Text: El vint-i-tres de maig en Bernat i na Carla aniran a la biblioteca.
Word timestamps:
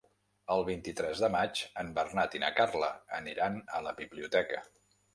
El 0.53 0.63
vint-i-tres 0.69 1.21
de 1.25 1.29
maig 1.35 1.61
en 1.83 1.93
Bernat 1.99 2.39
i 2.39 2.43
na 2.47 2.51
Carla 2.63 2.93
aniran 3.21 3.63
a 3.81 3.87
la 3.91 3.99
biblioteca. 4.05 4.69